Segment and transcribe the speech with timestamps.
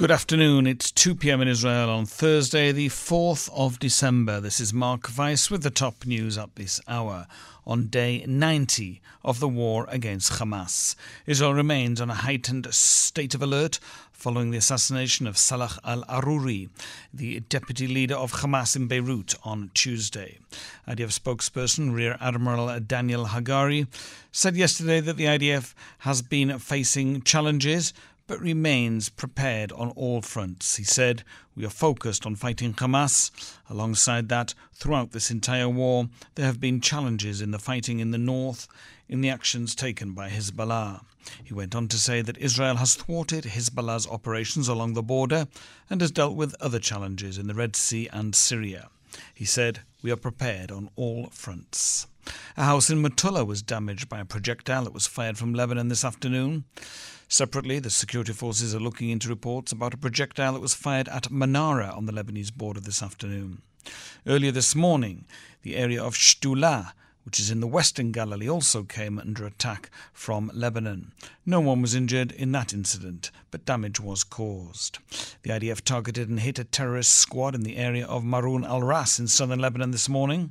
[0.00, 0.66] Good afternoon.
[0.66, 1.42] It's 2 p.m.
[1.42, 4.40] in Israel on Thursday, the 4th of December.
[4.40, 7.26] This is Mark Weiss with the top news up this hour
[7.66, 10.96] on day 90 of the war against Hamas.
[11.26, 13.78] Israel remains on a heightened state of alert
[14.10, 16.70] following the assassination of Salah al Aruri,
[17.12, 20.38] the deputy leader of Hamas in Beirut, on Tuesday.
[20.88, 23.86] IDF spokesperson Rear Admiral Daniel Hagari
[24.32, 27.92] said yesterday that the IDF has been facing challenges
[28.30, 30.76] but remains prepared on all fronts.
[30.76, 31.24] He said,
[31.56, 33.32] We are focused on fighting Hamas.
[33.68, 38.18] Alongside that, throughout this entire war, there have been challenges in the fighting in the
[38.18, 38.68] north,
[39.08, 41.00] in the actions taken by Hezbollah.
[41.42, 45.48] He went on to say that Israel has thwarted Hezbollah's operations along the border
[45.90, 48.90] and has dealt with other challenges in the Red Sea and Syria.
[49.34, 52.06] He said, We are prepared on all fronts.
[52.56, 56.04] A house in Metula was damaged by a projectile that was fired from Lebanon this
[56.04, 56.64] afternoon.
[57.28, 61.30] Separately, the security forces are looking into reports about a projectile that was fired at
[61.30, 63.62] Manara on the Lebanese border this afternoon.
[64.26, 65.26] Earlier this morning,
[65.62, 66.92] the area of Shtula,
[67.30, 71.12] which is in the western Galilee, also came under attack from Lebanon.
[71.46, 74.98] No one was injured in that incident, but damage was caused.
[75.42, 79.20] The IDF targeted and hit a terrorist squad in the area of Maroun al Ras
[79.20, 80.50] in southern Lebanon this morning.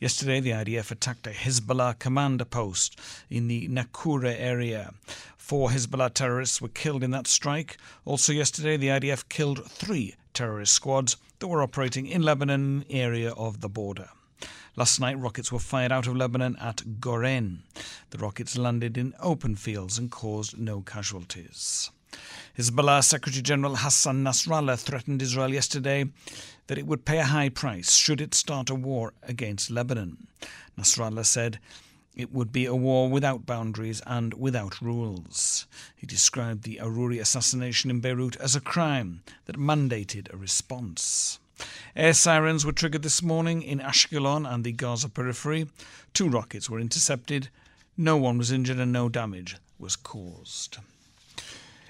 [0.00, 4.92] Yesterday, the IDF attacked a Hezbollah commander post in the Nakura area.
[5.38, 7.78] Four Hezbollah terrorists were killed in that strike.
[8.04, 13.62] Also, yesterday, the IDF killed three terrorist squads that were operating in Lebanon area of
[13.62, 14.10] the border.
[14.76, 17.64] Last night, rockets were fired out of Lebanon at Goren.
[18.10, 21.90] The rockets landed in open fields and caused no casualties.
[22.56, 26.06] Hezbollah Secretary General Hassan Nasrallah threatened Israel yesterday
[26.66, 30.26] that it would pay a high price should it start a war against Lebanon.
[30.78, 31.58] Nasrallah said
[32.16, 35.66] it would be a war without boundaries and without rules.
[35.94, 41.38] He described the Aruri assassination in Beirut as a crime that mandated a response.
[41.96, 45.68] Air sirens were triggered this morning in Ashkelon and the Gaza periphery.
[46.14, 47.48] Two rockets were intercepted.
[47.96, 50.78] No one was injured and no damage was caused.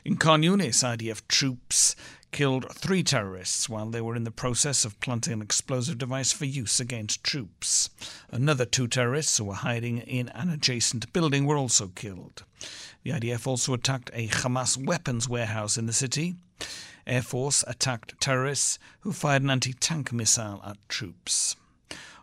[0.05, 1.95] In Khan Yunis, IDF troops
[2.31, 6.45] killed three terrorists while they were in the process of planting an explosive device for
[6.45, 7.91] use against troops.
[8.31, 12.45] Another two terrorists who were hiding in an adjacent building were also killed.
[13.03, 16.37] The IDF also attacked a Hamas weapons warehouse in the city.
[17.09, 21.57] Air Force attacked terrorists who fired an anti tank missile at troops.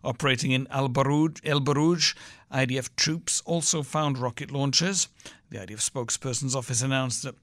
[0.03, 2.13] Operating in Al Barouj, El Barouj,
[2.53, 5.07] IDF troops also found rocket launchers.
[5.49, 7.35] The IDF spokesperson's office announced that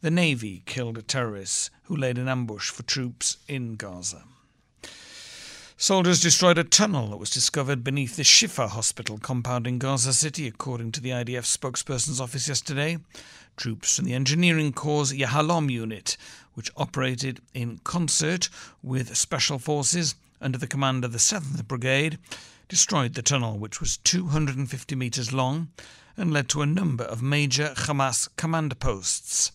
[0.00, 4.22] the Navy killed terrorists who laid an ambush for troops in Gaza.
[5.76, 10.46] Soldiers destroyed a tunnel that was discovered beneath the Shifa hospital compound in Gaza City,
[10.46, 12.98] according to the IDF spokesperson's office yesterday.
[13.56, 16.16] Troops from the Engineering Corps Yahalom unit,
[16.54, 18.48] which operated in concert
[18.82, 22.18] with special forces under the command of the 7th Brigade,
[22.68, 25.68] destroyed the tunnel, which was 250 metres long
[26.16, 29.52] and led to a number of major Hamas command posts.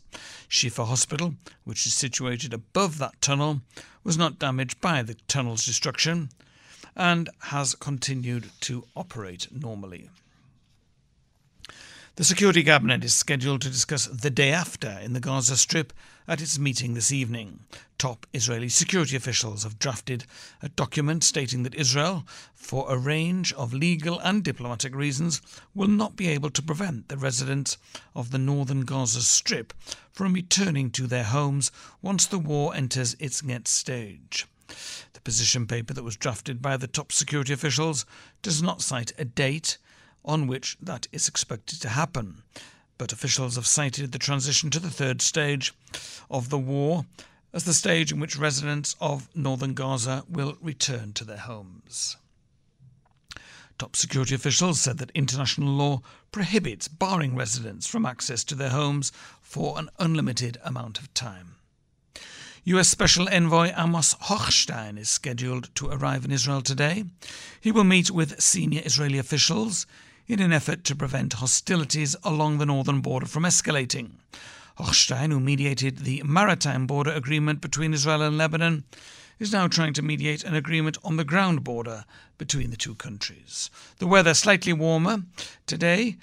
[0.49, 3.61] Shifa Hospital, which is situated above that tunnel,
[4.03, 6.29] was not damaged by the tunnel's destruction
[6.95, 10.09] and has continued to operate normally.
[12.19, 15.93] The Security Cabinet is scheduled to discuss the day after in the Gaza Strip
[16.27, 17.61] at its meeting this evening.
[17.97, 20.25] Top Israeli security officials have drafted
[20.61, 25.41] a document stating that Israel, for a range of legal and diplomatic reasons,
[25.73, 27.77] will not be able to prevent the residents
[28.13, 29.73] of the northern Gaza Strip
[30.11, 31.71] from returning to their homes
[32.01, 34.45] once the war enters its next stage.
[35.13, 38.05] The position paper that was drafted by the top security officials
[38.41, 39.77] does not cite a date
[40.23, 42.43] on which that is expected to happen.
[42.97, 45.73] But officials have cited the transition to the third stage
[46.29, 47.05] of the war
[47.53, 52.17] as the stage in which residents of northern Gaza will return to their homes.
[53.79, 56.01] Top security officials said that international law
[56.33, 59.11] prohibits barring residents from access to their homes
[59.41, 61.55] for an unlimited amount of time.
[62.65, 67.05] US Special Envoy Amos Hochstein is scheduled to arrive in Israel today.
[67.61, 69.87] He will meet with senior Israeli officials
[70.29, 74.11] in an effort to prevent hostilities along the northern border from escalating.
[74.77, 78.83] Hochstein, who mediated the maritime border agreement between Israel and Lebanon,
[79.39, 82.05] is now trying to mediate an agreement on the ground border
[82.37, 83.71] between the two countries.
[83.97, 85.23] The weather slightly warmer
[85.65, 86.17] today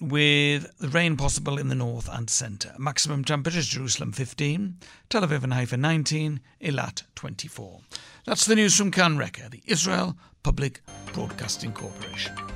[0.00, 2.74] with rain possible in the north and centre.
[2.78, 4.78] Maximum temperatures Jerusalem 15,
[5.10, 7.80] Tel Aviv and Haifa 19, Eilat 24.
[8.24, 10.80] That's the news from Kan Reka, the Israel Public
[11.12, 12.55] Broadcasting Corporation.